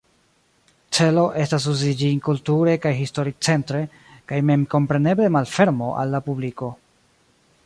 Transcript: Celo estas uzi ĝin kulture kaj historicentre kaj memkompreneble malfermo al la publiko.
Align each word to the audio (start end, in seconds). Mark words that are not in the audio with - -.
Celo 0.97 1.25
estas 1.43 1.67
uzi 1.73 1.91
ĝin 1.99 2.23
kulture 2.29 2.75
kaj 2.87 2.95
historicentre 3.03 3.85
kaj 4.33 4.43
memkompreneble 4.53 5.33
malfermo 5.37 5.95
al 6.03 6.15
la 6.17 6.27
publiko. 6.31 6.77